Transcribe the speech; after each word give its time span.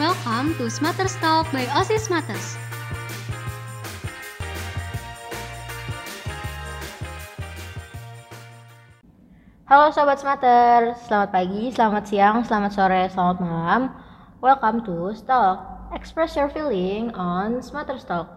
Welcome 0.00 0.56
to 0.56 0.72
Smatters 0.72 1.20
Talk 1.20 1.52
by 1.52 1.68
OSIS 1.76 2.08
Matters. 2.08 2.56
Halo 9.68 9.92
Sobat 9.92 10.16
Smatter, 10.16 10.96
selamat 10.96 11.28
pagi, 11.36 11.68
selamat 11.76 12.08
siang, 12.08 12.40
selamat 12.40 12.72
sore, 12.72 13.02
selamat 13.12 13.36
malam. 13.44 13.92
Welcome 14.40 14.80
to 14.88 15.12
Stalk. 15.12 15.60
Express 15.92 16.40
your 16.40 16.48
feeling 16.48 17.12
on 17.12 17.60
Smatter 17.60 18.00
Talk. 18.00 18.32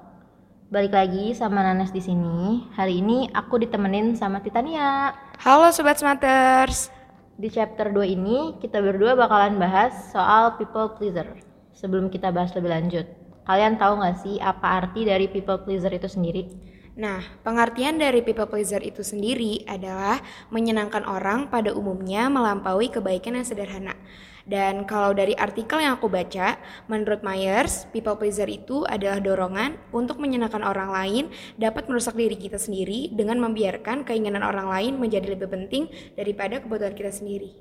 Balik 0.76 0.92
lagi 0.92 1.32
sama 1.32 1.64
Nanes 1.64 1.96
di 1.96 2.04
sini. 2.04 2.68
Hari 2.76 3.00
ini 3.00 3.32
aku 3.32 3.64
ditemenin 3.64 4.12
sama 4.20 4.44
Titania. 4.44 5.16
Halo 5.40 5.72
Sobat 5.72 6.04
Smatters 6.04 6.92
Di 7.36 7.52
chapter 7.52 7.92
2 7.92 8.16
ini 8.16 8.56
kita 8.64 8.80
berdua 8.80 9.12
bakalan 9.16 9.60
bahas 9.60 9.92
soal 10.12 10.56
people 10.56 10.96
pleaser. 10.96 11.45
Sebelum 11.76 12.08
kita 12.08 12.32
bahas 12.32 12.56
lebih 12.56 12.72
lanjut, 12.72 13.06
kalian 13.44 13.76
tahu 13.76 14.00
nggak 14.00 14.18
sih 14.24 14.40
apa 14.40 14.80
arti 14.80 15.04
dari 15.04 15.28
people 15.28 15.60
pleaser 15.60 15.92
itu 15.92 16.08
sendiri? 16.08 16.48
Nah, 16.96 17.20
pengertian 17.44 18.00
dari 18.00 18.24
people 18.24 18.48
pleaser 18.48 18.80
itu 18.80 19.04
sendiri 19.04 19.68
adalah 19.68 20.24
menyenangkan 20.48 21.04
orang 21.04 21.52
pada 21.52 21.76
umumnya 21.76 22.32
melampaui 22.32 22.88
kebaikan 22.88 23.36
yang 23.36 23.44
sederhana. 23.44 24.00
Dan 24.48 24.88
kalau 24.88 25.12
dari 25.12 25.36
artikel 25.36 25.84
yang 25.84 26.00
aku 26.00 26.08
baca, 26.08 26.56
menurut 26.88 27.26
Myers, 27.26 27.90
people 27.92 28.16
pleaser 28.16 28.48
itu 28.48 28.88
adalah 28.88 29.20
dorongan 29.20 29.76
untuk 29.92 30.22
menyenangkan 30.22 30.64
orang 30.64 30.94
lain 30.94 31.24
dapat 31.60 31.92
merusak 31.92 32.16
diri 32.16 32.40
kita 32.40 32.56
sendiri 32.56 33.12
dengan 33.12 33.44
membiarkan 33.44 34.08
keinginan 34.08 34.46
orang 34.46 34.72
lain 34.72 34.94
menjadi 34.96 35.36
lebih 35.36 35.52
penting 35.52 35.92
daripada 36.16 36.64
kebutuhan 36.64 36.96
kita 36.96 37.12
sendiri. 37.12 37.52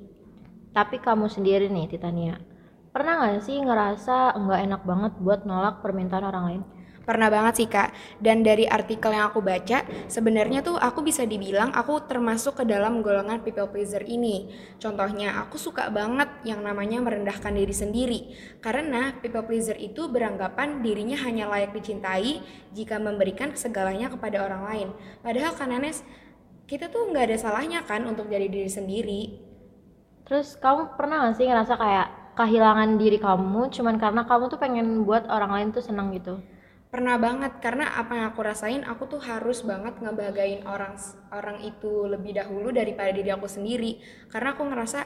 Tapi 0.70 1.02
kamu 1.02 1.26
sendiri 1.26 1.72
nih 1.72 1.88
Titania, 1.90 2.38
pernah 2.94 3.18
nggak 3.18 3.42
sih 3.42 3.58
ngerasa 3.58 4.38
nggak 4.38 4.60
enak 4.70 4.82
banget 4.86 5.12
buat 5.18 5.42
nolak 5.42 5.82
permintaan 5.82 6.30
orang 6.30 6.44
lain? 6.46 6.62
Pernah 7.04 7.28
banget 7.28 7.54
sih 7.60 7.68
kak, 7.68 7.92
dan 8.16 8.40
dari 8.40 8.64
artikel 8.64 9.12
yang 9.12 9.28
aku 9.28 9.44
baca, 9.44 9.84
sebenarnya 10.08 10.64
tuh 10.64 10.80
aku 10.80 11.04
bisa 11.04 11.28
dibilang 11.28 11.68
aku 11.76 12.00
termasuk 12.08 12.56
ke 12.56 12.64
dalam 12.64 13.04
golongan 13.04 13.44
people 13.44 13.68
pleaser 13.68 14.00
ini. 14.08 14.48
Contohnya, 14.80 15.36
aku 15.44 15.60
suka 15.60 15.92
banget 15.92 16.32
yang 16.48 16.64
namanya 16.64 17.04
merendahkan 17.04 17.52
diri 17.52 17.76
sendiri, 17.76 18.20
karena 18.64 19.12
people 19.20 19.44
pleaser 19.44 19.76
itu 19.76 20.08
beranggapan 20.08 20.80
dirinya 20.80 21.20
hanya 21.28 21.44
layak 21.52 21.76
dicintai 21.76 22.40
jika 22.72 22.96
memberikan 22.96 23.52
segalanya 23.52 24.08
kepada 24.08 24.40
orang 24.40 24.62
lain. 24.64 24.88
Padahal 25.20 25.52
kan 25.60 25.76
Anes, 25.76 26.00
kita 26.64 26.88
tuh 26.88 27.12
nggak 27.12 27.28
ada 27.28 27.36
salahnya 27.36 27.84
kan 27.84 28.08
untuk 28.08 28.32
jadi 28.32 28.48
diri 28.48 28.72
sendiri. 28.72 29.22
Terus 30.24 30.56
kamu 30.56 30.96
pernah 30.96 31.28
gak 31.28 31.36
sih 31.36 31.44
ngerasa 31.44 31.76
kayak 31.76 32.23
kehilangan 32.34 32.98
diri 32.98 33.18
kamu 33.22 33.70
cuman 33.70 33.96
karena 33.96 34.22
kamu 34.26 34.50
tuh 34.50 34.58
pengen 34.58 35.06
buat 35.06 35.26
orang 35.30 35.50
lain 35.54 35.68
tuh 35.70 35.82
senang 35.82 36.10
gitu? 36.12 36.42
Pernah 36.90 37.18
banget 37.18 37.58
karena 37.58 37.90
apa 37.98 38.14
yang 38.14 38.26
aku 38.30 38.40
rasain 38.46 38.82
aku 38.86 39.10
tuh 39.10 39.18
harus 39.18 39.66
banget 39.66 39.98
ngebagain 39.98 40.62
orang 40.62 40.94
orang 41.34 41.58
itu 41.66 42.06
lebih 42.06 42.38
dahulu 42.38 42.70
daripada 42.70 43.10
diri 43.10 43.34
aku 43.34 43.50
sendiri 43.50 43.98
karena 44.30 44.54
aku 44.54 44.62
ngerasa 44.62 45.02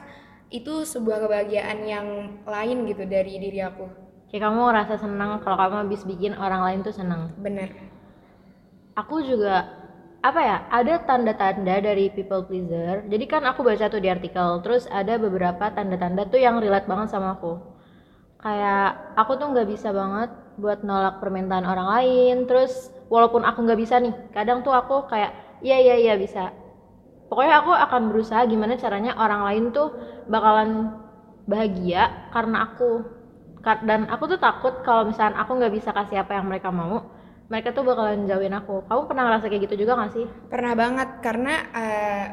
itu 0.53 0.85
sebuah 0.85 1.25
kebahagiaan 1.25 1.79
yang 1.85 2.07
lain 2.45 2.85
gitu 2.89 3.05
dari 3.09 3.37
diri 3.37 3.61
aku. 3.61 3.85
Kayak 4.29 4.49
kamu 4.49 4.59
ngerasa 4.69 4.95
senang 5.01 5.41
kalau 5.41 5.57
kamu 5.57 5.75
habis 5.89 6.01
bikin 6.05 6.37
orang 6.37 6.61
lain 6.61 6.79
tuh 6.85 6.93
senang. 6.93 7.33
Bener. 7.41 7.73
Aku 8.93 9.25
juga 9.25 9.78
apa 10.19 10.41
ya 10.43 10.57
ada 10.67 10.99
tanda-tanda 11.07 11.79
dari 11.79 12.11
people 12.11 12.43
pleaser. 12.43 13.07
Jadi 13.07 13.25
kan 13.31 13.47
aku 13.47 13.63
baca 13.63 13.87
tuh 13.87 14.01
di 14.03 14.09
artikel 14.11 14.59
terus 14.63 14.83
ada 14.91 15.15
beberapa 15.15 15.71
tanda-tanda 15.71 16.27
tuh 16.27 16.39
yang 16.43 16.59
relate 16.59 16.87
banget 16.91 17.07
sama 17.15 17.39
aku. 17.39 17.55
Kayak 18.43 19.15
aku 19.19 19.31
tuh 19.39 19.47
nggak 19.51 19.67
bisa 19.73 19.89
banget 19.95 20.29
buat 20.59 20.83
nolak 20.83 21.23
permintaan 21.23 21.63
orang 21.63 21.87
lain 21.95 22.35
terus 22.47 22.91
walaupun 23.07 23.47
aku 23.47 23.59
nggak 23.63 23.79
bisa 23.79 23.95
nih 24.03 24.15
kadang 24.35 24.59
tuh 24.63 24.75
aku 24.75 25.07
kayak 25.07 25.31
iya 25.63 25.77
iya 25.79 25.95
iya 26.03 26.13
bisa. 26.19 26.51
Pokoknya 27.31 27.61
aku 27.63 27.71
akan 27.71 28.01
berusaha 28.11 28.41
gimana 28.49 28.75
caranya 28.75 29.15
orang 29.15 29.41
lain 29.47 29.63
tuh 29.71 29.87
bakalan 30.27 30.91
bahagia 31.47 32.27
karena 32.35 32.67
aku. 32.67 32.91
Dan 33.87 34.07
aku 34.07 34.23
tuh 34.35 34.39
takut 34.39 34.73
kalau 34.87 35.03
misalnya 35.07 35.39
aku 35.43 35.51
nggak 35.59 35.73
bisa 35.77 35.91
kasih 35.95 36.23
apa 36.23 36.39
yang 36.39 36.47
mereka 36.47 36.71
mau 36.71 37.18
mereka 37.49 37.73
tuh 37.73 37.81
bakalan 37.81 38.29
jauhin 38.29 38.53
aku. 38.53 38.85
Kamu 38.85 39.09
pernah 39.09 39.23
ngerasa 39.25 39.49
kayak 39.49 39.61
gitu 39.65 39.75
juga 39.83 39.97
gak 39.97 40.13
sih? 40.13 40.25
Pernah 40.47 40.73
banget 40.77 41.09
karena 41.25 41.53
uh, 41.73 42.25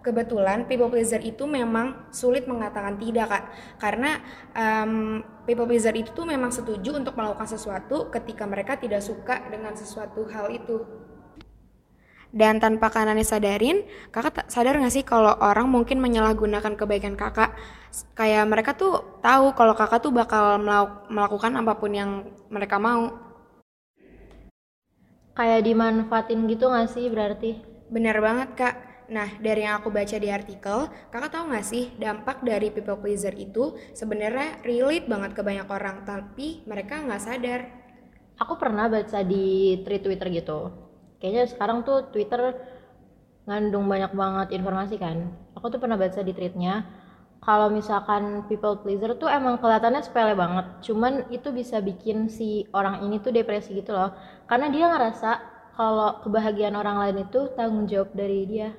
kebetulan 0.00 0.64
people 0.64 0.88
pleaser 0.88 1.20
itu 1.20 1.44
memang 1.44 2.08
sulit 2.08 2.48
mengatakan 2.48 2.96
tidak 2.96 3.26
kak. 3.28 3.44
Karena 3.76 4.16
um, 4.56 5.20
people 5.44 5.68
pleaser 5.68 5.92
itu 5.92 6.10
tuh 6.16 6.24
memang 6.24 6.48
setuju 6.48 6.96
untuk 6.96 7.12
melakukan 7.14 7.46
sesuatu 7.46 8.08
ketika 8.08 8.48
mereka 8.48 8.80
tidak 8.80 9.04
suka 9.04 9.44
dengan 9.52 9.76
sesuatu 9.76 10.24
hal 10.32 10.48
itu. 10.48 10.80
Dan 12.32 12.56
tanpa 12.56 12.88
kanannya 12.88 13.28
sadarin 13.28 13.84
kakak 14.08 14.48
sadar 14.48 14.80
gak 14.80 14.88
sih 14.88 15.04
kalau 15.04 15.36
orang 15.36 15.68
mungkin 15.68 16.00
menyalahgunakan 16.00 16.80
kebaikan 16.80 17.12
kakak? 17.12 17.52
Kayak 18.16 18.48
mereka 18.48 18.72
tuh 18.72 19.20
tahu 19.20 19.52
kalau 19.52 19.76
kakak 19.76 20.00
tuh 20.00 20.16
bakal 20.16 20.56
melakukan 21.12 21.60
apa 21.60 21.76
pun 21.76 21.92
yang 21.92 22.24
mereka 22.48 22.80
mau 22.80 23.31
kayak 25.32 25.64
dimanfaatin 25.64 26.44
gitu 26.48 26.68
gak 26.68 26.88
sih 26.92 27.08
berarti? 27.08 27.60
Bener 27.88 28.16
banget 28.20 28.48
kak. 28.56 28.74
Nah 29.12 29.28
dari 29.40 29.68
yang 29.68 29.80
aku 29.80 29.92
baca 29.92 30.16
di 30.16 30.28
artikel, 30.32 30.88
kakak 31.12 31.32
tahu 31.32 31.52
gak 31.52 31.66
sih 31.66 31.92
dampak 32.00 32.40
dari 32.40 32.72
people 32.72 32.96
pleaser 33.00 33.36
itu 33.36 33.76
sebenarnya 33.92 34.64
relate 34.64 35.08
banget 35.08 35.36
ke 35.36 35.42
banyak 35.44 35.68
orang, 35.68 36.04
tapi 36.08 36.64
mereka 36.64 37.00
nggak 37.04 37.22
sadar. 37.22 37.60
Aku 38.40 38.56
pernah 38.56 38.88
baca 38.88 39.20
di 39.20 39.76
tweet 39.84 40.02
Twitter 40.02 40.28
gitu. 40.32 40.72
Kayaknya 41.20 41.44
sekarang 41.52 41.84
tuh 41.84 42.10
Twitter 42.10 42.56
ngandung 43.46 43.86
banyak 43.86 44.12
banget 44.16 44.48
informasi 44.56 44.96
kan. 44.96 45.30
Aku 45.54 45.68
tuh 45.68 45.78
pernah 45.78 46.00
baca 46.00 46.20
di 46.24 46.32
tweetnya, 46.32 46.86
kalau 47.42 47.74
misalkan 47.74 48.46
people 48.46 48.78
pleaser 48.78 49.18
tuh 49.18 49.26
emang 49.26 49.58
kelihatannya 49.58 49.98
sepele 49.98 50.38
banget. 50.38 50.66
Cuman 50.86 51.26
itu 51.34 51.50
bisa 51.50 51.82
bikin 51.82 52.30
si 52.30 52.70
orang 52.70 53.02
ini 53.02 53.18
tuh 53.18 53.34
depresi 53.34 53.74
gitu 53.74 53.90
loh. 53.98 54.14
Karena 54.46 54.70
dia 54.70 54.86
ngerasa 54.86 55.30
kalau 55.74 56.22
kebahagiaan 56.22 56.78
orang 56.78 57.02
lain 57.02 57.26
itu 57.26 57.50
tanggung 57.58 57.90
jawab 57.90 58.14
dari 58.14 58.46
dia. 58.46 58.70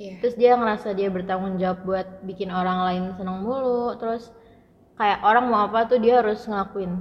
Yeah. 0.00 0.16
terus 0.16 0.32
dia 0.40 0.56
ngerasa 0.56 0.96
dia 0.96 1.12
bertanggung 1.12 1.60
jawab 1.60 1.84
buat 1.84 2.08
bikin 2.24 2.48
orang 2.52 2.78
lain 2.88 3.02
senang 3.16 3.40
mulu. 3.40 3.96
Terus 3.96 4.28
kayak 5.00 5.24
orang 5.24 5.48
mau 5.48 5.64
apa 5.64 5.88
tuh 5.88 5.96
dia 5.96 6.20
harus 6.20 6.44
ngelakuin. 6.44 6.92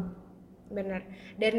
Bener. 0.72 1.03
Dan 1.35 1.56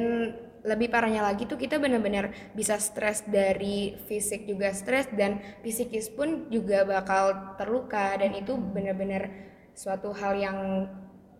lebih 0.64 0.92
parahnya 0.92 1.24
lagi 1.24 1.48
tuh 1.48 1.56
kita 1.56 1.80
bener-bener 1.80 2.52
bisa 2.52 2.76
stres 2.76 3.24
dari 3.24 3.96
fisik 4.08 4.44
juga 4.44 4.72
stres 4.76 5.08
dan 5.16 5.40
psikis 5.64 6.12
pun 6.12 6.52
juga 6.52 6.84
bakal 6.84 7.56
terluka 7.56 8.12
dan 8.20 8.36
itu 8.36 8.60
bener-bener 8.60 9.49
suatu 9.80 10.12
hal 10.12 10.36
yang 10.36 10.84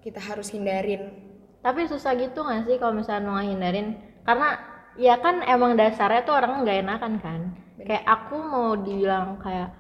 kita 0.01 0.17
harus 0.17 0.49
hindarin. 0.49 1.13
Tapi 1.61 1.85
susah 1.85 2.17
gitu 2.17 2.41
gak 2.41 2.65
sih 2.65 2.81
kalau 2.81 2.97
misalnya 2.97 3.29
mau 3.29 3.45
hindarin 3.45 4.01
karena 4.25 4.57
ya 4.97 5.21
kan 5.21 5.45
emang 5.45 5.77
dasarnya 5.77 6.25
tuh 6.25 6.41
orang 6.41 6.65
nggak 6.65 6.79
enakan 6.81 7.15
kan? 7.21 7.41
Bener. 7.77 8.01
kayak 8.01 8.05
aku 8.09 8.37
mau 8.41 8.81
dibilang 8.81 9.37
kayak 9.45 9.77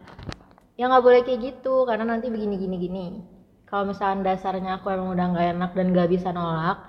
ya 0.76 0.84
nggak 0.93 1.04
boleh 1.04 1.21
kayak 1.25 1.41
gitu 1.41 1.88
karena 1.88 2.04
nanti 2.04 2.28
begini 2.28 2.60
gini 2.60 2.76
gini. 2.76 3.06
Kalau 3.65 3.88
misalnya 3.88 4.37
dasarnya 4.37 4.77
aku 4.77 4.92
emang 4.92 5.16
udah 5.16 5.27
nggak 5.32 5.47
enak 5.56 5.71
dan 5.72 5.87
nggak 5.97 6.10
bisa 6.12 6.28
nolak 6.37 6.84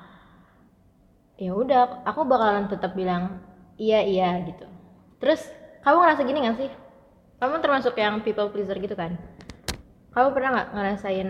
ya 1.40 1.56
udah 1.56 2.04
aku 2.04 2.28
bakalan 2.28 2.68
tetap 2.68 2.92
bilang 3.00 3.40
iya 3.80 4.04
iya 4.04 4.44
gitu. 4.44 4.68
Terus 5.24 5.48
kamu 5.88 6.04
ngerasa 6.04 6.22
gini 6.28 6.40
gak 6.46 6.58
sih? 6.62 6.70
Kamu 7.42 7.58
termasuk 7.58 7.98
yang 7.98 8.22
people 8.22 8.54
pleaser 8.54 8.78
gitu 8.78 8.94
kan 8.94 9.18
kamu 10.12 10.28
pernah 10.36 10.50
nggak 10.52 10.70
ngerasain 10.76 11.30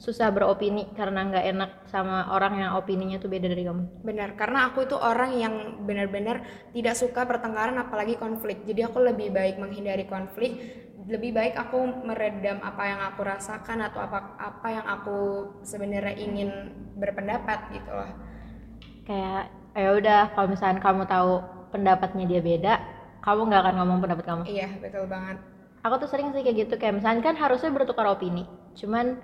susah 0.00 0.32
beropini 0.32 0.88
karena 0.96 1.28
nggak 1.28 1.46
enak 1.52 1.70
sama 1.92 2.32
orang 2.32 2.56
yang 2.56 2.72
opininya 2.80 3.20
tuh 3.20 3.28
beda 3.28 3.52
dari 3.52 3.68
kamu? 3.68 4.00
Benar, 4.00 4.32
karena 4.32 4.72
aku 4.72 4.88
itu 4.88 4.96
orang 4.96 5.36
yang 5.36 5.54
benar-benar 5.84 6.40
tidak 6.72 6.96
suka 6.96 7.28
pertengkaran 7.28 7.76
apalagi 7.76 8.16
konflik. 8.16 8.64
Jadi 8.64 8.80
aku 8.80 9.04
lebih 9.04 9.28
baik 9.28 9.60
menghindari 9.60 10.08
konflik, 10.08 10.56
lebih 11.04 11.36
baik 11.36 11.52
aku 11.52 11.84
meredam 12.08 12.64
apa 12.64 12.82
yang 12.88 13.00
aku 13.12 13.20
rasakan 13.28 13.84
atau 13.92 14.00
apa 14.00 14.40
apa 14.40 14.68
yang 14.72 14.86
aku 14.88 15.18
sebenarnya 15.68 16.16
ingin 16.16 16.48
berpendapat 16.96 17.68
gitu 17.76 17.92
loh. 17.92 18.10
Kayak 19.04 19.52
ya 19.76 19.90
udah 19.92 20.20
kalau 20.32 20.48
misalnya 20.48 20.80
kamu 20.80 21.04
tahu 21.04 21.44
pendapatnya 21.76 22.24
dia 22.24 22.40
beda, 22.40 22.74
kamu 23.20 23.52
nggak 23.52 23.62
akan 23.68 23.74
ngomong 23.84 23.98
pendapat 24.00 24.24
kamu. 24.24 24.42
Iya, 24.48 24.68
betul 24.80 25.04
banget 25.12 25.49
aku 25.80 25.94
tuh 26.04 26.08
sering 26.08 26.32
sih 26.32 26.44
kayak 26.44 26.68
gitu 26.68 26.74
kayak 26.76 27.00
misalnya 27.00 27.22
kan 27.24 27.36
harusnya 27.36 27.70
bertukar 27.72 28.06
opini 28.08 28.44
cuman 28.76 29.18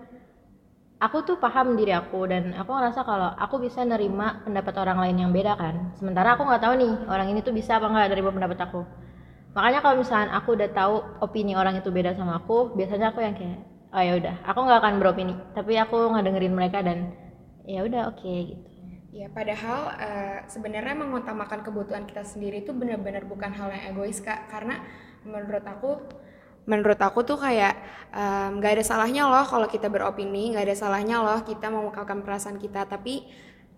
aku 0.97 1.29
tuh 1.29 1.37
paham 1.37 1.77
diri 1.77 1.93
aku 1.93 2.25
dan 2.25 2.57
aku 2.57 2.73
ngerasa 2.73 3.05
kalau 3.05 3.29
aku 3.37 3.61
bisa 3.61 3.85
nerima 3.85 4.41
pendapat 4.45 4.75
orang 4.81 4.99
lain 5.05 5.29
yang 5.29 5.31
beda 5.33 5.53
kan. 5.61 5.93
Sementara 6.01 6.37
aku 6.37 6.49
nggak 6.49 6.63
tahu 6.65 6.75
nih 6.81 6.93
orang 7.13 7.29
ini 7.33 7.41
tuh 7.45 7.53
bisa 7.53 7.77
apa 7.77 7.93
nggak 7.93 8.17
nerima 8.17 8.33
pendapat 8.33 8.59
aku. 8.65 8.81
Makanya 9.53 9.81
kalau 9.85 9.97
misalnya 10.01 10.33
aku 10.37 10.49
udah 10.57 10.71
tahu 10.73 10.95
opini 11.21 11.53
orang 11.57 11.81
itu 11.81 11.89
beda 11.89 12.17
sama 12.17 12.41
aku 12.41 12.77
biasanya 12.77 13.13
aku 13.13 13.21
yang 13.25 13.37
kayak 13.37 13.61
oh 13.93 14.03
ya 14.05 14.13
udah 14.21 14.35
aku 14.45 14.59
nggak 14.69 14.79
akan 14.85 14.95
beropini 15.01 15.35
tapi 15.57 15.73
aku 15.81 15.97
nggak 16.13 16.25
dengerin 16.29 16.55
mereka 16.57 16.79
dan 16.85 17.13
ya 17.65 17.81
udah 17.85 18.13
oke 18.13 18.25
gitu. 18.25 18.65
Ya, 19.17 19.33
padahal 19.33 19.97
eh, 19.97 20.39
sebenarnya 20.45 20.93
mengutamakan 20.93 21.65
kebutuhan 21.65 22.05
kita 22.05 22.21
sendiri 22.21 22.61
itu 22.61 22.77
benar-benar 22.77 23.25
bukan 23.25 23.49
hal 23.49 23.73
yang 23.73 23.97
egois 23.97 24.21
kak. 24.21 24.45
Karena 24.53 24.77
menurut 25.25 25.65
aku, 25.65 26.05
menurut 26.71 26.99
aku 26.99 27.23
tuh 27.23 27.39
kayak 27.39 27.75
nggak 28.57 28.73
ada 28.81 28.85
salahnya 28.87 29.29
loh 29.29 29.45
kalau 29.45 29.69
kita 29.69 29.87
beropini, 29.93 30.51
nggak 30.53 30.65
ada 30.73 30.77
salahnya 30.77 31.17
loh 31.23 31.39
kita 31.45 31.67
mengungkapkan 31.71 32.25
perasaan 32.25 32.59
kita. 32.59 32.89
Tapi 32.89 33.29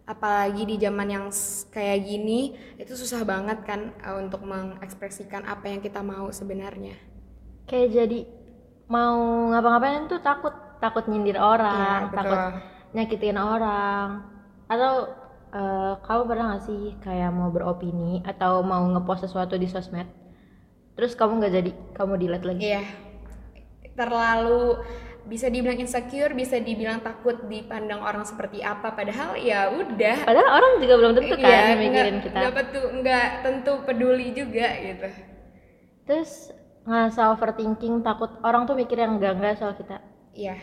apalagi 0.08 0.62
di 0.64 0.76
zaman 0.81 1.08
yang 1.08 1.26
kayak 1.69 1.99
gini, 2.08 2.56
itu 2.81 2.93
susah 2.96 3.23
banget 3.29 3.58
kan 3.69 3.93
eh, 4.00 4.17
untuk 4.17 4.40
mengekspresikan 4.46 5.44
apa 5.44 5.69
yang 5.69 5.81
kita 5.85 6.00
mau 6.00 6.29
sebenarnya. 6.32 6.96
kayak 7.69 7.88
jadi 7.93 8.20
mau 8.88 9.17
ngapa-ngapain 9.52 10.08
tuh 10.08 10.20
takut 10.25 10.55
takut 10.81 11.05
nyindir 11.11 11.37
orang 11.37 12.08
Iya, 12.08 12.17
takut 12.17 12.41
nyakitin 12.96 13.37
orang 13.37 14.08
atau 14.73 14.93
eh, 15.52 15.93
kamu 16.06 16.23
pernah 16.29 16.44
gak 16.56 16.64
sih 16.69 16.82
kayak 17.05 17.31
mau 17.32 17.49
beropini 17.52 18.25
atau 18.25 18.64
mau 18.64 18.84
ngepost 18.93 19.29
sesuatu 19.29 19.55
di 19.61 19.69
sosmed 19.69 20.08
terus 20.99 21.15
kamu 21.15 21.39
nggak 21.39 21.55
jadi 21.55 21.71
kamu 21.95 22.12
delete 22.19 22.43
lagi 22.45 22.61
Iya, 22.67 22.83
terlalu 23.95 24.83
bisa 25.29 25.47
dibilang 25.47 25.77
insecure, 25.77 26.33
bisa 26.33 26.56
dibilang 26.56 26.99
takut 26.99 27.37
dipandang 27.45 28.00
orang 28.00 28.25
seperti 28.25 28.65
apa. 28.65 28.91
Padahal 28.91 29.37
ya 29.37 29.69
udah. 29.71 30.25
padahal 30.25 30.49
orang 30.50 30.73
juga 30.81 30.95
belum 30.97 31.12
tentu 31.15 31.35
kan 31.37 31.45
Iya, 31.45 31.77
mikirin 31.77 31.93
nggak- 32.11 32.25
kita 32.25 32.39
nggak 32.41 32.55
betul- 32.56 32.91
nggak 32.99 33.27
tentu 33.43 33.73
peduli 33.85 34.27
juga 34.33 34.67
gitu. 34.79 35.09
terus 36.03 36.49
ngerasa 36.83 37.31
overthinking 37.31 38.01
takut 38.01 38.33
orang 38.41 38.65
tuh 38.65 38.73
mikir 38.73 38.97
yang 38.97 39.21
enggak-enggak 39.21 39.55
soal 39.55 39.77
kita 39.77 40.01
Iya, 40.33 40.56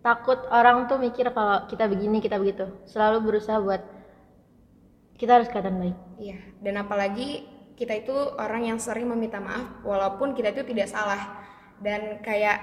takut 0.00 0.38
orang 0.48 0.86
tuh 0.86 0.96
mikir 0.96 1.28
kalau 1.28 1.66
kita 1.66 1.84
begini 1.84 2.22
kita 2.22 2.38
begitu 2.38 2.70
selalu 2.86 3.26
berusaha 3.26 3.58
buat 3.58 3.82
kita 5.18 5.34
harus 5.34 5.50
kelihatan 5.50 5.82
baik 5.82 5.96
iya. 6.16 6.38
Dan 6.62 6.78
apalagi 6.78 7.42
kita 7.78 7.94
itu 7.94 8.14
orang 8.34 8.74
yang 8.74 8.78
sering 8.82 9.06
meminta 9.06 9.38
maaf, 9.38 9.78
walaupun 9.86 10.34
kita 10.34 10.50
itu 10.50 10.66
tidak 10.66 10.90
salah. 10.90 11.46
Dan 11.78 12.18
kayak 12.26 12.58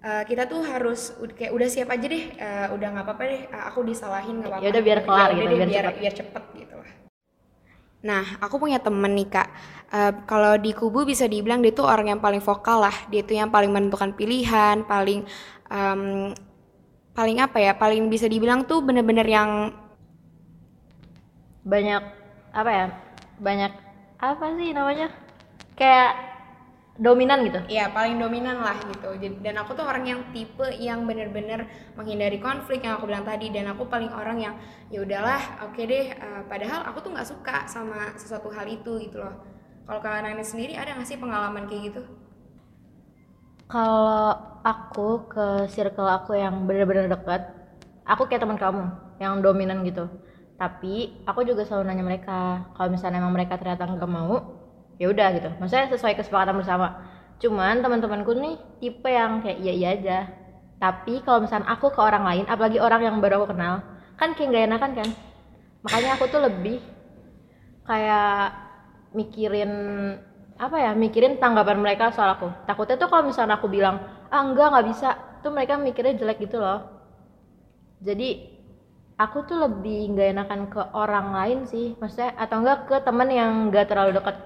eh, 0.00 0.24
kita 0.24 0.48
tuh 0.48 0.64
harus 0.64 1.12
kayak 1.36 1.52
udah 1.52 1.68
siap 1.68 1.92
aja 1.92 2.06
deh, 2.08 2.24
eh, 2.32 2.66
udah 2.72 2.88
nggak 2.88 3.04
apa-apa 3.04 3.24
deh, 3.28 3.42
eh, 3.52 3.64
aku 3.68 3.84
disalahin 3.84 4.40
nggak 4.40 4.48
apa-apa. 4.48 4.64
Ya 4.64 4.70
udah 4.72 4.82
biar 4.82 5.00
kelar 5.04 5.28
gitu, 5.36 5.44
deh, 5.44 5.56
biar 5.60 5.68
biar 5.68 5.84
cepet. 5.84 6.00
biar 6.00 6.14
cepet 6.16 6.44
gitu 6.56 6.74
lah. 6.80 6.90
Nah, 8.00 8.24
aku 8.40 8.56
punya 8.56 8.80
temen 8.80 9.12
nih 9.12 9.28
kak. 9.28 9.48
Eh, 9.92 10.12
kalau 10.24 10.56
di 10.56 10.72
kubu 10.72 11.04
bisa 11.04 11.28
dibilang 11.28 11.60
dia 11.60 11.76
tuh 11.76 11.84
orang 11.84 12.16
yang 12.16 12.20
paling 12.24 12.40
vokal 12.40 12.80
lah. 12.80 12.96
Dia 13.12 13.20
tuh 13.20 13.36
yang 13.36 13.52
paling 13.52 13.68
menentukan 13.68 14.16
pilihan, 14.16 14.88
paling 14.88 15.28
em, 15.68 16.32
paling 17.12 17.36
apa 17.44 17.60
ya? 17.60 17.76
Paling 17.76 18.08
bisa 18.08 18.24
dibilang 18.24 18.64
tuh 18.64 18.80
bener-bener 18.80 19.28
yang 19.28 19.76
banyak 21.60 22.00
apa 22.56 22.70
ya 22.72 22.86
banyak 23.36 23.72
apa 24.20 24.46
sih 24.58 24.70
namanya 24.76 25.08
kayak 25.78 26.12
dominan 27.00 27.40
gitu 27.48 27.60
ya 27.70 27.88
paling 27.96 28.16
dominan 28.20 28.60
lah 28.60 28.76
gitu. 28.92 29.08
Dan 29.44 29.54
aku 29.62 29.72
tuh 29.78 29.86
orang 29.88 30.04
yang 30.04 30.20
tipe 30.34 30.66
yang 30.76 31.08
bener-bener 31.08 31.64
menghindari 31.98 32.38
konflik 32.42 32.84
yang 32.84 33.00
aku 33.00 33.08
bilang 33.10 33.24
tadi. 33.24 33.48
Dan 33.54 33.66
aku 33.72 33.88
paling 33.88 34.12
orang 34.12 34.38
yang 34.44 34.54
ya 34.92 35.00
udahlah, 35.06 35.40
oke 35.64 35.80
deh. 35.80 36.06
eh, 36.12 36.42
padahal 36.50 36.80
aku 36.88 36.98
tuh 37.04 37.10
nggak 37.16 37.28
suka 37.32 37.56
sama 37.70 38.12
sesuatu 38.20 38.48
hal 38.52 38.66
itu 38.68 38.92
gitu 39.06 39.16
loh. 39.22 39.34
Kalau 39.88 40.00
kalian 40.04 40.38
sendiri 40.44 40.76
ada 40.76 40.94
nggak 40.94 41.08
sih 41.08 41.18
pengalaman 41.18 41.64
kayak 41.70 41.82
gitu? 41.94 42.02
kalau 43.70 44.34
aku 44.66 45.08
ke 45.32 45.46
circle 45.74 46.08
aku 46.16 46.32
yang 46.36 46.54
bener-bener 46.68 47.06
dekat 47.14 47.42
aku 48.04 48.22
kayak 48.28 48.42
teman 48.44 48.58
kamu 48.60 48.84
yang 49.22 49.38
dominan 49.44 49.78
gitu 49.88 50.04
tapi 50.60 51.24
aku 51.24 51.40
juga 51.48 51.64
selalu 51.64 51.88
nanya 51.88 52.04
mereka 52.04 52.68
kalau 52.76 52.92
misalnya 52.92 53.24
emang 53.24 53.32
mereka 53.32 53.56
ternyata 53.56 53.88
nggak 53.88 54.12
mau 54.12 54.60
ya 55.00 55.08
udah 55.08 55.28
gitu. 55.32 55.48
Maksudnya 55.56 55.88
sesuai 55.88 56.20
kesepakatan 56.20 56.60
bersama. 56.60 57.00
Cuman 57.40 57.80
teman-temanku 57.80 58.36
nih 58.36 58.60
tipe 58.76 59.08
yang 59.08 59.40
kayak 59.40 59.56
iya 59.56 59.72
iya 59.72 59.88
aja. 59.96 60.18
Tapi 60.76 61.24
kalau 61.24 61.48
misalnya 61.48 61.64
aku 61.72 61.88
ke 61.88 62.00
orang 62.04 62.28
lain 62.28 62.44
apalagi 62.44 62.76
orang 62.76 63.00
yang 63.00 63.16
baru 63.24 63.40
aku 63.40 63.56
kenal 63.56 63.80
kan 64.20 64.36
kayak 64.36 64.48
nggak 64.52 64.64
enakan 64.68 64.92
kan? 65.00 65.08
Makanya 65.80 66.10
aku 66.20 66.24
tuh 66.28 66.44
lebih 66.44 66.84
kayak 67.88 68.52
mikirin 69.16 69.72
apa 70.60 70.76
ya 70.76 70.92
mikirin 70.92 71.40
tanggapan 71.40 71.80
mereka 71.80 72.12
soal 72.12 72.36
aku. 72.36 72.52
Takutnya 72.68 73.00
tuh 73.00 73.08
kalau 73.08 73.24
misalnya 73.24 73.56
aku 73.56 73.72
bilang 73.72 73.96
ah 74.28 74.44
enggak 74.44 74.76
nggak 74.76 74.86
bisa 74.92 75.16
tuh 75.40 75.56
mereka 75.56 75.80
mikirnya 75.80 76.20
jelek 76.20 76.44
gitu 76.44 76.60
loh. 76.60 76.84
Jadi 78.04 78.49
aku 79.20 79.44
tuh 79.44 79.60
lebih 79.60 80.16
nggak 80.16 80.28
enakan 80.32 80.62
ke 80.72 80.80
orang 80.96 81.36
lain 81.36 81.58
sih 81.68 81.92
maksudnya 82.00 82.32
atau 82.40 82.64
enggak 82.64 82.88
ke 82.88 82.96
teman 83.04 83.28
yang 83.28 83.68
nggak 83.68 83.92
terlalu 83.92 84.16
dekat 84.16 84.36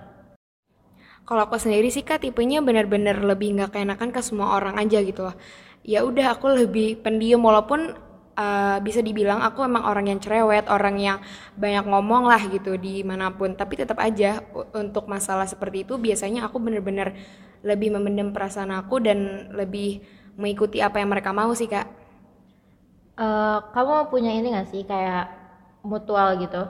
Kalau 1.24 1.40
aku 1.48 1.56
sendiri 1.56 1.88
sih 1.88 2.04
kak 2.04 2.20
tipenya 2.20 2.60
bener-bener 2.60 3.16
lebih 3.24 3.56
nggak 3.56 3.72
keenakan 3.72 4.12
ke 4.12 4.20
semua 4.20 4.60
orang 4.60 4.76
aja 4.76 5.00
gitu 5.00 5.24
loh. 5.24 5.32
Ya 5.80 6.04
udah 6.04 6.36
aku 6.36 6.52
lebih 6.52 7.00
pendiam 7.00 7.40
walaupun 7.40 7.96
uh, 8.36 8.76
bisa 8.84 9.00
dibilang 9.00 9.40
aku 9.40 9.64
emang 9.64 9.88
orang 9.88 10.12
yang 10.12 10.20
cerewet, 10.20 10.68
orang 10.68 11.00
yang 11.00 11.24
banyak 11.56 11.80
ngomong 11.88 12.28
lah 12.28 12.44
gitu 12.52 12.76
di 12.76 13.00
mana 13.00 13.32
pun. 13.32 13.56
Tapi 13.56 13.72
tetap 13.72 14.04
aja 14.04 14.44
untuk 14.76 15.08
masalah 15.08 15.48
seperti 15.48 15.88
itu 15.88 15.96
biasanya 15.96 16.44
aku 16.44 16.60
bener-bener 16.60 17.16
lebih 17.64 17.96
memendam 17.96 18.28
perasaan 18.28 18.76
aku 18.76 19.00
dan 19.00 19.48
lebih 19.56 20.04
mengikuti 20.36 20.84
apa 20.84 21.00
yang 21.00 21.08
mereka 21.08 21.32
mau 21.32 21.56
sih 21.56 21.72
kak. 21.72 22.03
Eh, 23.14 23.58
kamu 23.70 24.10
punya 24.10 24.34
ini 24.34 24.50
gak 24.50 24.68
sih 24.74 24.82
kayak 24.82 25.30
mutual 25.86 26.34
gitu? 26.42 26.66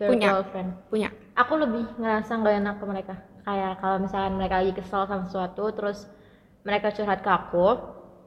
Punya. 0.00 0.28
virtual 0.32 0.42
friend. 0.50 0.70
Punya. 0.88 1.08
aku 1.32 1.56
lebih 1.56 1.84
ngerasa 1.96 2.32
nggak 2.44 2.54
enak 2.60 2.74
ke 2.80 2.84
mereka. 2.84 3.14
Kayak 3.44 3.80
kalau 3.80 3.96
misalkan 4.04 4.36
mereka 4.36 4.60
lagi 4.60 4.72
kesel 4.76 5.08
sama 5.08 5.24
sesuatu 5.24 5.64
terus 5.72 6.04
mereka 6.60 6.92
curhat 6.92 7.24
ke 7.24 7.30
aku 7.32 7.80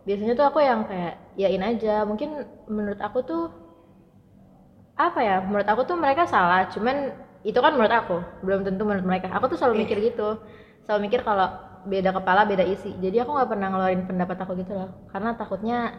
biasanya 0.05 0.33
tuh 0.33 0.45
aku 0.49 0.59
yang 0.61 0.89
kayak 0.89 1.21
yain 1.37 1.61
aja. 1.61 2.01
Mungkin 2.05 2.45
menurut 2.65 2.97
aku 2.97 3.21
tuh 3.21 3.43
apa 4.97 5.19
ya 5.21 5.37
menurut 5.43 5.67
aku 5.69 5.85
tuh 5.85 5.97
mereka 5.99 6.23
salah 6.25 6.71
cuman 6.71 7.11
itu 7.45 7.59
kan 7.61 7.75
menurut 7.77 7.93
aku 7.93 8.17
belum 8.41 8.65
tentu 8.65 8.81
menurut 8.85 9.05
mereka. 9.05 9.29
Aku 9.37 9.45
tuh 9.53 9.57
selalu 9.57 9.85
mikir 9.85 10.01
gitu. 10.01 10.41
Selalu 10.85 11.09
mikir 11.09 11.21
kalau 11.21 11.49
beda 11.85 12.09
kepala 12.09 12.49
beda 12.49 12.65
isi. 12.65 12.89
Jadi 12.97 13.21
aku 13.21 13.37
nggak 13.37 13.49
pernah 13.53 13.69
ngeluarin 13.69 14.03
pendapat 14.09 14.37
aku 14.41 14.57
gitu 14.57 14.73
loh. 14.73 14.89
Karena 15.13 15.37
takutnya 15.37 15.93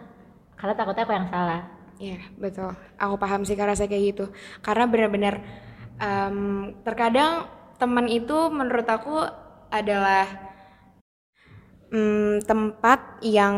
karena 0.56 0.74
takutnya 0.74 1.04
aku 1.04 1.14
yang 1.14 1.28
salah 1.28 1.76
Iya 1.96 2.20
betul. 2.36 2.76
Aku 3.00 3.16
paham 3.16 3.42
sih 3.48 3.56
karena 3.56 3.72
saya 3.72 3.88
kayak 3.88 4.04
gitu. 4.12 4.24
Karena 4.60 4.84
benar-benar 4.84 5.40
em, 5.96 6.38
terkadang 6.84 7.48
teman 7.80 8.06
itu 8.08 8.52
menurut 8.52 8.84
aku 8.88 9.16
adalah 9.72 10.28
mm, 11.92 12.44
tempat 12.44 13.20
yang 13.24 13.56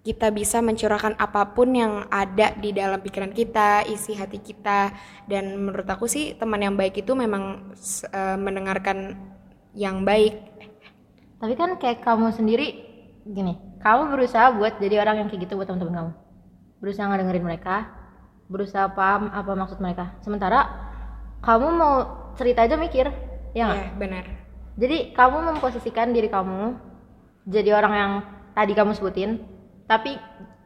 kita 0.00 0.32
bisa 0.32 0.64
mencurahkan 0.64 1.12
apa 1.20 1.52
pun 1.52 1.76
yang 1.76 2.08
ada 2.08 2.56
di 2.56 2.72
dalam 2.72 3.02
pikiran 3.02 3.34
kita, 3.34 3.84
isi 3.90 4.14
hati 4.14 4.38
kita. 4.38 4.94
Dan 5.26 5.58
menurut 5.58 5.86
aku 5.90 6.06
sih 6.06 6.38
teman 6.38 6.62
yang 6.62 6.78
baik 6.78 7.02
itu 7.02 7.12
memang 7.18 7.74
eh, 8.14 8.38
mendengarkan 8.38 9.18
yang 9.74 10.06
baik. 10.06 10.38
Tapi 11.40 11.54
kan 11.58 11.74
kayak 11.82 12.04
kamu 12.04 12.30
sendiri 12.30 12.89
gini, 13.26 13.58
kamu 13.84 14.12
berusaha 14.16 14.54
buat 14.56 14.80
jadi 14.80 15.02
orang 15.02 15.24
yang 15.24 15.28
kayak 15.28 15.48
gitu 15.48 15.54
buat 15.58 15.68
teman-teman 15.68 15.94
kamu. 15.94 16.12
Berusaha 16.80 17.06
ngedengerin 17.12 17.44
mereka, 17.44 17.76
berusaha 18.48 18.88
paham 18.90 19.28
apa 19.30 19.52
maksud 19.54 19.78
mereka. 19.78 20.16
Sementara 20.24 20.66
kamu 21.44 21.66
mau 21.72 21.94
cerita 22.36 22.64
aja 22.64 22.76
mikir, 22.80 23.12
ya 23.52 23.62
nggak? 23.68 23.80
Iya, 23.80 23.92
benar. 24.00 24.24
Jadi 24.80 25.12
kamu 25.12 25.36
memposisikan 25.54 26.16
diri 26.16 26.32
kamu 26.32 26.76
jadi 27.48 27.70
orang 27.76 27.92
yang 27.94 28.12
tadi 28.56 28.72
kamu 28.72 28.96
sebutin, 28.96 29.40
tapi 29.84 30.16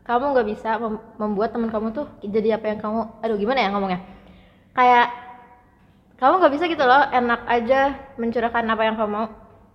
kamu 0.05 0.37
nggak 0.37 0.49
bisa 0.53 0.77
mem- 0.79 1.03
membuat 1.19 1.57
teman 1.57 1.73
kamu 1.73 1.91
tuh 1.97 2.07
jadi 2.23 2.61
apa 2.61 2.67
yang 2.71 2.79
kamu, 2.79 3.01
aduh 3.25 3.37
gimana 3.41 3.59
ya 3.65 3.69
ngomongnya? 3.73 4.01
Kayak 4.75 5.07
kamu 6.21 6.35
nggak 6.41 6.55
bisa 6.55 6.65
gitu 6.71 6.85
loh, 6.87 7.03
enak 7.11 7.41
aja 7.51 7.81
mencurahkan 8.21 8.65
apa 8.71 8.83
yang 8.87 8.97
kamu 8.97 9.11
mau. 9.11 9.27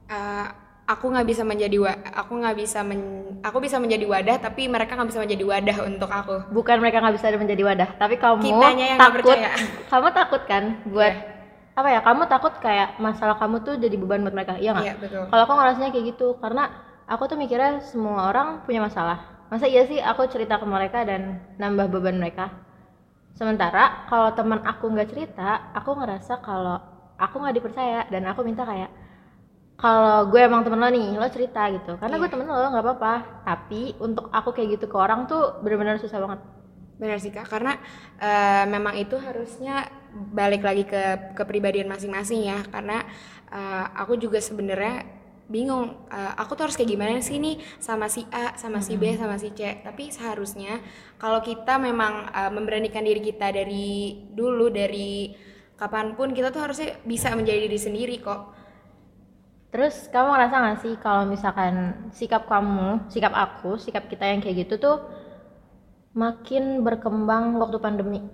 Eh, 0.09 0.45
aku 0.89 1.05
nggak 1.08 1.24
bisa 1.24 1.46
menjadi 1.46 1.77
wa- 1.77 2.01
aku 2.12 2.34
nggak 2.36 2.55
bisa 2.58 2.81
men- 2.81 3.38
aku 3.39 3.62
bisa 3.62 3.77
menjadi 3.77 4.03
wadah 4.03 4.41
tapi 4.41 4.65
mereka 4.65 4.98
nggak 4.98 5.05
bisa 5.08 5.22
menjadi 5.22 5.43
wadah 5.46 5.77
untuk 5.86 6.10
aku 6.10 6.36
bukan 6.50 6.81
mereka 6.81 6.98
nggak 7.00 7.15
bisa 7.15 7.29
menjadi 7.31 7.63
wadah 7.63 7.89
tapi 7.96 8.17
kamu 8.17 8.41
Kitanya 8.41 8.86
yang 8.88 9.00
takut 9.00 9.22
percaya. 9.29 9.50
kamu 9.86 10.08
takut 10.12 10.41
kan 10.43 10.63
buat 10.86 11.13
Iya. 11.13 11.38
apa 11.77 11.89
ya 11.89 12.00
kamu 12.01 12.22
takut 12.27 12.53
kayak 12.58 12.98
masalah 12.98 13.38
kamu 13.38 13.62
tuh 13.62 13.77
jadi 13.77 13.96
beban 13.96 14.19
buat 14.19 14.34
mereka 14.34 14.58
iya 14.58 14.74
nggak 14.74 14.84
Iya, 14.84 14.96
betul. 14.98 15.24
kalau 15.29 15.43
aku 15.46 15.53
ngerasanya 15.55 15.89
kayak 15.89 16.05
gitu 16.10 16.27
karena 16.36 16.63
aku 17.05 17.24
tuh 17.24 17.38
mikirnya 17.38 17.79
semua 17.81 18.27
orang 18.27 18.65
punya 18.65 18.81
masalah 18.81 19.17
masa 19.48 19.63
iya 19.63 19.86
sih 19.86 19.98
aku 19.98 20.27
cerita 20.27 20.58
ke 20.58 20.65
mereka 20.65 21.01
dan 21.01 21.22
nambah 21.55 21.88
beban 21.88 22.17
mereka 22.17 22.50
sementara 23.31 24.05
kalau 24.05 24.34
teman 24.34 24.60
aku 24.62 24.89
nggak 24.89 25.08
cerita 25.08 25.72
aku 25.72 25.96
ngerasa 25.96 26.34
kalau 26.39 26.77
aku 27.15 27.36
nggak 27.38 27.55
dipercaya 27.55 28.03
dan 28.08 28.25
aku 28.25 28.43
minta 28.43 28.62
kayak 28.62 28.89
kalau 29.79 30.27
gue 30.27 30.41
emang 30.43 30.62
temen 30.67 30.79
lo 30.83 30.91
nih 30.91 31.15
lo 31.15 31.27
cerita 31.31 31.71
gitu 31.71 31.95
karena 31.95 32.19
gue 32.19 32.27
Iya. 32.27 32.33
temen 32.36 32.45
lo 32.51 32.67
nggak 32.67 32.86
apa-apa 32.86 33.13
tapi 33.48 33.95
untuk 34.03 34.27
aku 34.29 34.51
kayak 34.51 34.75
gitu 34.75 34.86
ke 34.91 34.98
orang 35.00 35.25
tuh 35.25 35.63
bener-bener 35.63 35.95
susah 35.95 36.19
banget 36.19 36.39
Benar 37.00 37.15
sih 37.24 37.31
kak, 37.31 37.48
karena 37.48 37.79
uh, 38.19 38.67
memang 38.67 39.00
itu 39.00 39.15
harusnya 39.15 39.88
balik 40.12 40.67
lagi 40.67 40.83
ke 40.83 41.31
kepribadian 41.31 41.88
masing-masing 41.88 42.43
ya. 42.51 42.59
Karena 42.67 43.07
uh, 43.48 43.88
aku 43.95 44.19
juga 44.19 44.43
sebenarnya 44.43 45.07
bingung, 45.48 45.95
uh, 46.12 46.33
aku 46.36 46.59
tuh 46.59 46.67
harus 46.67 46.75
kayak 46.75 46.91
gimana 46.91 47.24
sih 47.24 47.39
nih 47.39 47.55
sama 47.79 48.12
si 48.12 48.27
A, 48.36 48.59
sama 48.59 48.83
si 48.83 49.00
B, 49.00 49.15
sama 49.15 49.39
si 49.39 49.55
C. 49.55 49.79
Tapi 49.79 50.12
seharusnya 50.12 50.83
kalau 51.15 51.39
kita 51.39 51.79
memang 51.79 52.36
uh, 52.36 52.51
memberanikan 52.51 53.07
diri 53.07 53.24
kita 53.24 53.48
dari 53.55 54.19
dulu 54.36 54.67
dari 54.67 55.31
kapan 55.79 56.19
pun 56.19 56.36
kita 56.36 56.51
tuh 56.51 56.67
harusnya 56.67 57.00
bisa 57.07 57.31
menjadi 57.31 57.63
diri 57.71 57.79
sendiri 57.79 58.19
kok. 58.19 58.58
Terus 59.69 60.09
kamu 60.09 60.33
ngerasa 60.33 60.55
gak 60.65 60.79
sih 60.81 60.93
kalau 60.97 61.29
misalkan 61.29 61.93
sikap 62.09 62.49
kamu, 62.49 63.05
sikap 63.13 63.33
aku, 63.38 63.77
sikap 63.77 64.09
kita 64.09 64.25
yang 64.25 64.41
kayak 64.41 64.65
gitu 64.65 64.81
tuh 64.81 64.97
makin 66.17 66.81
berkembang 66.81 67.53
waktu 67.61 67.77
pandemi. 67.77 68.25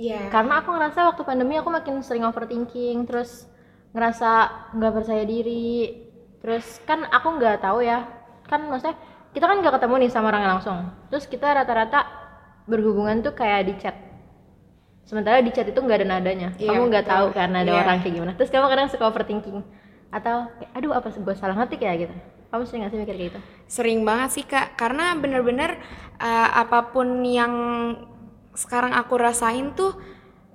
Iya. 0.00 0.32
Karena 0.32 0.64
aku 0.64 0.72
ngerasa 0.72 1.12
waktu 1.12 1.22
pandemi 1.28 1.60
aku 1.60 1.68
makin 1.68 2.00
sering 2.00 2.24
overthinking, 2.24 3.04
terus 3.04 3.44
ngerasa 3.92 4.48
nggak 4.72 4.92
percaya 4.96 5.24
diri. 5.28 5.92
Terus 6.40 6.80
kan 6.88 7.04
aku 7.04 7.36
nggak 7.36 7.60
tahu 7.60 7.84
ya, 7.84 8.08
kan 8.48 8.64
maksudnya 8.64 8.96
kita 9.36 9.44
kan 9.44 9.60
nggak 9.60 9.76
ketemu 9.76 9.94
nih 10.00 10.10
sama 10.10 10.32
orangnya 10.32 10.56
langsung. 10.56 10.88
Terus 11.12 11.28
kita 11.28 11.52
rata-rata 11.52 12.00
berhubungan 12.64 13.20
tuh 13.20 13.36
kayak 13.36 13.68
di 13.68 13.74
chat. 13.76 13.96
Sementara 15.04 15.44
di 15.44 15.52
chat 15.52 15.68
itu 15.68 15.76
nggak 15.76 16.00
ada 16.00 16.08
nadanya. 16.16 16.56
Iya, 16.56 16.72
kamu 16.72 16.88
nggak 16.88 17.06
tahu 17.12 17.26
kan 17.36 17.52
ada 17.52 17.68
Iya. 17.68 17.80
orang 17.84 18.00
kayak 18.00 18.14
gimana. 18.16 18.32
Terus 18.40 18.48
kamu 18.48 18.66
kadang 18.72 18.88
suka 18.88 19.04
overthinking 19.04 19.60
atau 20.12 20.52
aduh 20.76 20.92
apa 20.92 21.08
gue 21.08 21.34
salah 21.34 21.56
ngetik 21.56 21.82
ya 21.82 21.96
gitu. 21.96 22.14
Kamu 22.52 22.68
sering 22.68 22.84
gak 22.84 22.92
sih 22.92 23.00
mikir 23.00 23.16
kayak 23.16 23.28
gitu? 23.32 23.40
Sering 23.64 24.04
banget 24.04 24.28
sih 24.36 24.44
kak, 24.44 24.76
karena 24.76 25.16
bener-bener 25.16 25.80
uh, 26.20 26.48
apa 26.52 26.92
pun 26.92 27.24
yang 27.24 27.52
sekarang 28.52 28.92
aku 28.92 29.16
rasain 29.16 29.72
tuh 29.72 29.96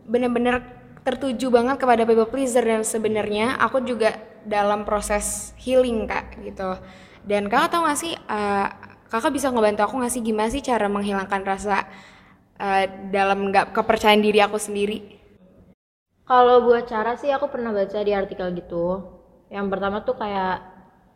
bener-bener 0.05 0.61
tertuju 1.01 1.49
banget 1.49 1.81
kepada 1.81 2.05
people 2.05 2.29
pleaser 2.29 2.61
dan 2.61 2.85
sebenarnya 2.85 3.57
aku 3.57 3.81
juga 3.81 4.13
dalam 4.45 4.85
proses 4.85 5.57
healing 5.57 6.05
kak 6.05 6.37
gitu. 6.45 6.77
Dan 7.25 7.49
kakak 7.49 7.73
tau 7.73 7.89
gak 7.89 7.97
sih, 7.97 8.13
uh, 8.13 8.69
kakak 9.09 9.33
bisa 9.33 9.49
ngebantu 9.49 9.81
aku 9.89 9.97
gak 9.97 10.13
sih 10.13 10.21
gimana 10.21 10.53
sih 10.53 10.61
cara 10.61 10.85
menghilangkan 10.85 11.41
rasa 11.41 11.89
uh, 12.61 12.85
dalam 13.09 13.49
nggak 13.49 13.73
kepercayaan 13.73 14.21
diri 14.21 14.37
aku 14.45 14.61
sendiri? 14.61 15.17
Kalau 16.29 16.61
buat 16.61 16.85
cara 16.85 17.17
sih 17.17 17.33
aku 17.33 17.49
pernah 17.49 17.73
baca 17.73 18.05
di 18.05 18.13
artikel 18.13 18.53
gitu. 18.53 19.16
Yang 19.47 19.67
pertama 19.71 19.97
tuh 20.03 20.15
kayak 20.19 20.63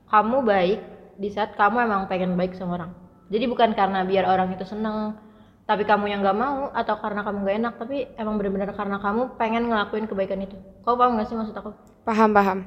kamu 0.07 0.37
baik 0.43 0.79
di 1.19 1.29
saat 1.31 1.55
kamu 1.55 1.87
emang 1.87 2.07
pengen 2.07 2.35
baik 2.35 2.55
sama 2.55 2.79
orang. 2.79 2.91
Jadi 3.31 3.47
bukan 3.47 3.71
karena 3.71 4.03
biar 4.03 4.27
orang 4.27 4.51
itu 4.51 4.67
seneng, 4.67 5.15
tapi 5.63 5.87
kamu 5.87 6.11
yang 6.11 6.19
nggak 6.19 6.35
mau 6.35 6.67
atau 6.75 6.99
karena 6.99 7.23
kamu 7.23 7.37
nggak 7.47 7.57
enak, 7.63 7.73
tapi 7.79 7.97
emang 8.19 8.35
bener-bener 8.35 8.75
karena 8.75 8.99
kamu 8.99 9.39
pengen 9.39 9.71
ngelakuin 9.71 10.03
kebaikan 10.03 10.43
itu. 10.43 10.59
Kau 10.83 10.99
paham 10.99 11.15
gak 11.15 11.31
sih 11.31 11.37
maksud 11.39 11.55
aku? 11.55 11.71
Paham 12.03 12.35
paham. 12.35 12.59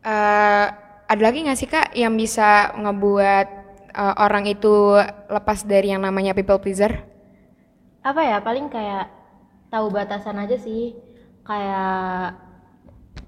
Eh, 0.00 0.66
ada 1.12 1.22
lagi 1.22 1.44
nggak 1.44 1.58
sih 1.60 1.68
kak 1.68 1.92
yang 1.92 2.16
bisa 2.16 2.72
ngebuat 2.80 3.46
eh, 3.92 4.14
orang 4.16 4.48
itu 4.48 4.96
lepas 5.28 5.60
dari 5.68 5.92
yang 5.92 6.00
namanya 6.00 6.32
people 6.32 6.56
pleaser? 6.56 7.04
Apa 8.00 8.24
ya? 8.24 8.40
Paling 8.40 8.72
kayak 8.72 9.12
tahu 9.68 9.92
batasan 9.92 10.40
aja 10.40 10.56
sih. 10.56 10.96
Kayak 11.44 12.38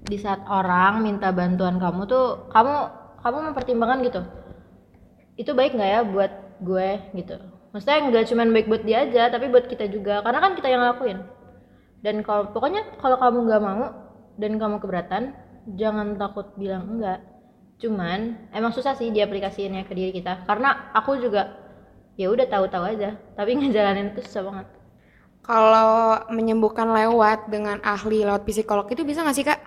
di 0.05 0.17
saat 0.21 0.45
orang 0.45 1.01
minta 1.01 1.33
bantuan 1.33 1.81
kamu 1.81 2.05
tuh 2.05 2.49
kamu 2.53 2.73
kamu 3.25 3.37
mempertimbangkan 3.51 3.99
gitu 4.05 4.21
itu 5.35 5.51
baik 5.51 5.75
nggak 5.75 5.91
ya 5.91 6.01
buat 6.07 6.31
gue? 6.63 6.89
gitu. 7.15 7.35
Maksudnya 7.75 8.07
nggak 8.07 8.25
cuman 8.31 8.47
baik 8.55 8.67
buat 8.71 8.83
dia 8.87 9.03
aja 9.03 9.27
tapi 9.27 9.51
buat 9.51 9.67
kita 9.67 9.91
juga 9.91 10.23
karena 10.23 10.39
kan 10.39 10.55
kita 10.55 10.67
yang 10.71 10.81
ngelakuin. 10.83 11.19
Dan 11.99 12.23
kalau 12.23 12.55
pokoknya 12.55 12.95
kalau 13.03 13.19
kamu 13.19 13.37
nggak 13.51 13.63
mau 13.63 13.83
dan 14.39 14.51
kamu 14.55 14.75
keberatan 14.79 15.23
jangan 15.75 16.15
takut 16.15 16.55
bilang 16.55 16.87
enggak. 16.87 17.19
Cuman 17.83 18.47
emang 18.55 18.71
susah 18.71 18.95
sih 18.95 19.11
diaplikasiinnya 19.11 19.83
ke 19.83 19.91
diri 19.91 20.15
kita 20.15 20.47
karena 20.47 20.95
aku 20.95 21.19
juga 21.19 21.51
ya 22.15 22.31
udah 22.31 22.47
tahu-tahu 22.47 22.95
aja 22.95 23.19
tapi 23.35 23.55
ngejalanin 23.59 24.15
itu 24.15 24.23
susah 24.23 24.43
banget. 24.47 24.67
Kalau 25.43 26.25
menyembuhkan 26.31 26.89
lewat 26.89 27.51
dengan 27.51 27.77
ahli 27.83 28.23
lewat 28.23 28.47
psikolog 28.47 28.87
itu 28.87 29.03
bisa 29.03 29.19
nggak 29.19 29.35
sih 29.35 29.45
kak? 29.45 29.59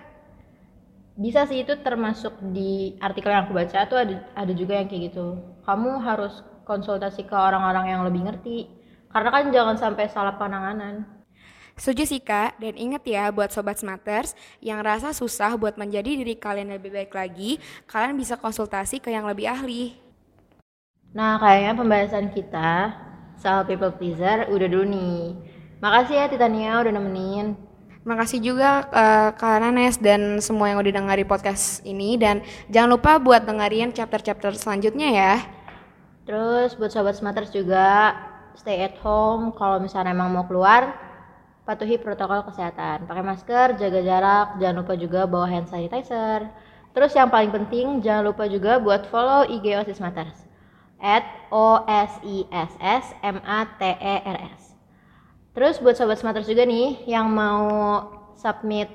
Bisa 1.19 1.43
sih 1.43 1.67
itu 1.67 1.75
termasuk 1.83 2.31
di 2.55 2.95
artikel 3.03 3.27
yang 3.27 3.43
aku 3.43 3.51
baca 3.51 3.83
tuh 3.91 3.99
ada 3.99 4.23
ada 4.39 4.53
juga 4.55 4.79
yang 4.79 4.87
kayak 4.87 5.11
gitu. 5.11 5.35
Kamu 5.67 5.99
harus 5.99 6.39
konsultasi 6.63 7.27
ke 7.27 7.35
orang-orang 7.35 7.91
yang 7.91 8.01
lebih 8.07 8.23
ngerti. 8.23 8.57
Karena 9.11 9.29
kan 9.29 9.51
jangan 9.51 9.75
sampai 9.75 10.07
salah 10.07 10.39
penanganan. 10.39 11.03
Setuju 11.75 12.03
sih 12.07 12.21
kak, 12.23 12.59
dan 12.59 12.75
inget 12.75 13.03
ya 13.07 13.31
buat 13.31 13.51
Sobat 13.51 13.79
Smarters 13.79 14.35
yang 14.59 14.83
rasa 14.83 15.15
susah 15.15 15.55
buat 15.55 15.79
menjadi 15.79 16.11
diri 16.11 16.35
kalian 16.35 16.75
lebih 16.75 16.91
baik 16.91 17.15
lagi, 17.15 17.55
kalian 17.87 18.19
bisa 18.19 18.35
konsultasi 18.35 18.99
ke 18.99 19.11
yang 19.11 19.23
lebih 19.27 19.47
ahli. 19.47 19.95
nah 21.09 21.41
kayaknya 21.41 21.73
pembahasan 21.73 22.29
kita 22.29 22.93
soal 23.39 23.65
people 23.65 23.89
pleaser 23.95 24.45
udah 24.51 24.67
dulu 24.67 24.85
nih. 24.91 25.19
Makasih 25.79 26.15
ya 26.19 26.25
Titania 26.27 26.83
udah 26.83 26.91
nemenin 26.91 27.68
Makasih 28.07 28.39
juga 28.39 28.87
eh, 28.95 29.29
Kak 29.35 29.59
Nanes 29.59 29.99
dan 29.99 30.39
semua 30.39 30.71
yang 30.71 30.79
udah 30.79 30.93
dengari 30.93 31.27
podcast 31.27 31.83
ini 31.83 32.15
dan 32.15 32.39
jangan 32.71 32.95
lupa 32.95 33.19
buat 33.19 33.43
dengerin 33.43 33.91
chapter-chapter 33.91 34.55
selanjutnya 34.55 35.09
ya. 35.11 35.33
Terus 36.23 36.79
buat 36.79 36.93
sobat 36.95 37.19
smarters 37.19 37.51
juga 37.51 38.15
stay 38.55 38.87
at 38.87 38.95
home 39.03 39.51
kalau 39.55 39.83
misalnya 39.83 40.15
emang 40.15 40.31
mau 40.31 40.47
keluar 40.47 40.95
patuhi 41.67 41.99
protokol 41.99 42.47
kesehatan. 42.47 43.03
Pakai 43.03 43.21
masker, 43.21 43.67
jaga 43.75 43.99
jarak, 43.99 44.47
jangan 44.57 44.75
lupa 44.79 44.93
juga 44.95 45.27
bawa 45.27 45.45
hand 45.45 45.67
sanitizer. 45.67 46.47
Terus 46.95 47.11
yang 47.13 47.29
paling 47.29 47.51
penting 47.53 47.99
jangan 48.01 48.31
lupa 48.31 48.49
juga 48.49 48.81
buat 48.81 49.05
follow 49.11 49.45
IG 49.45 49.75
OSIS 49.75 50.01
Matters 50.01 50.49
at 50.97 51.23
O 51.51 51.83
S 51.85 52.17
I 52.23 52.47
S 52.49 52.73
S 52.79 53.05
M 53.21 53.37
A 53.43 53.67
T 53.77 53.81
E 53.85 54.15
R 54.23 54.39
S. 54.55 54.68
Terus 55.59 55.75
buat 55.83 55.99
sobat 55.99 56.23
smarters 56.23 56.47
juga 56.47 56.63
nih 56.63 57.03
yang 57.03 57.27
mau 57.27 57.67
submit 58.39 58.87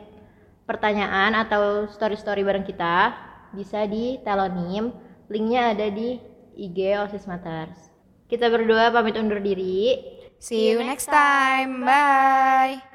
pertanyaan 0.64 1.37
atau 1.37 1.85
story-story 1.92 2.40
bareng 2.40 2.64
kita 2.64 3.12
bisa 3.52 3.85
di 3.85 4.16
Telonim. 4.25 4.88
Linknya 5.28 5.76
ada 5.76 5.92
di 5.92 6.16
IG 6.56 6.97
OSIS 7.04 7.28
Matters. 7.28 7.92
Kita 8.33 8.49
berdua 8.49 8.88
pamit 8.97 9.12
undur 9.21 9.44
diri. 9.44 9.92
See 10.40 10.73
you 10.73 10.80
next 10.80 11.12
time. 11.12 11.85
Bye. 11.85 12.94